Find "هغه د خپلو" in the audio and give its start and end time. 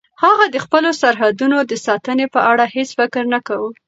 0.23-0.89